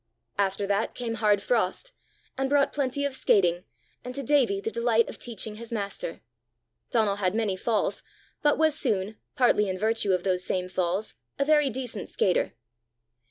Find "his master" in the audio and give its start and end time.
5.57-6.21